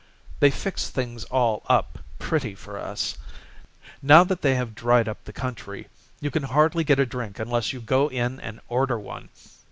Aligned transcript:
They 0.39 0.49
fixed 0.49 0.95
things 0.95 1.25
all 1.25 1.61
up 1.67 1.99
pretty 2.17 2.55
for 2.55 2.79
us; 2.79 3.19
Now 4.01 4.23
that 4.23 4.41
they 4.41 4.55
have 4.55 4.73
dried 4.73 5.07
up 5.07 5.23
the 5.25 5.31
country, 5.31 5.89
You 6.19 6.31
can 6.31 6.41
hardly 6.41 6.83
get 6.83 6.97
a 6.99 7.05
drink 7.05 7.37
unless 7.37 7.71
you 7.71 7.79
go 7.81 8.07
in 8.09 8.39
and 8.39 8.61
order 8.67 8.97
one. 8.97 9.29